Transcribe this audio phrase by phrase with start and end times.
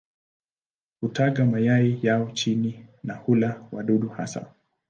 [1.01, 4.45] Hutaga mayai yao chini na hula wadudu hasa.